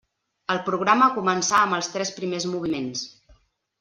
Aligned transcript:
El 0.53 0.61
programa 0.69 1.09
començà 1.19 1.59
amb 1.65 1.77
els 1.79 1.91
tres 1.97 2.13
primers 2.19 2.49
moviments. 2.55 3.05